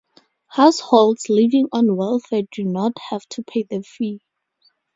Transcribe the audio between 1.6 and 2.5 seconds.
on welfare